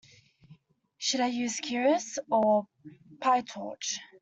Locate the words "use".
1.27-1.61